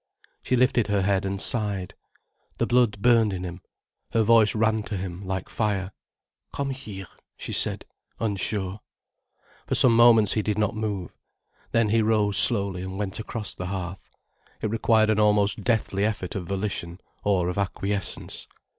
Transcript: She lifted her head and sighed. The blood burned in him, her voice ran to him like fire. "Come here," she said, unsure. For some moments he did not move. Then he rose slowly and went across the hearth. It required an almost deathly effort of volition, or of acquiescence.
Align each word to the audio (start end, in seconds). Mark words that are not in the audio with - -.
She 0.41 0.55
lifted 0.55 0.87
her 0.87 1.03
head 1.03 1.25
and 1.25 1.39
sighed. 1.39 1.93
The 2.57 2.65
blood 2.65 3.03
burned 3.03 3.31
in 3.31 3.43
him, 3.43 3.61
her 4.13 4.23
voice 4.23 4.55
ran 4.55 4.81
to 4.85 4.97
him 4.97 5.23
like 5.27 5.47
fire. 5.47 5.91
"Come 6.51 6.71
here," 6.71 7.05
she 7.37 7.53
said, 7.53 7.85
unsure. 8.19 8.79
For 9.67 9.75
some 9.75 9.95
moments 9.95 10.33
he 10.33 10.41
did 10.41 10.57
not 10.57 10.75
move. 10.75 11.15
Then 11.71 11.89
he 11.89 12.01
rose 12.01 12.37
slowly 12.37 12.81
and 12.81 12.97
went 12.97 13.19
across 13.19 13.53
the 13.53 13.67
hearth. 13.67 14.09
It 14.59 14.71
required 14.71 15.11
an 15.11 15.19
almost 15.19 15.61
deathly 15.63 16.03
effort 16.03 16.33
of 16.33 16.47
volition, 16.47 16.99
or 17.23 17.47
of 17.47 17.59
acquiescence. 17.59 18.47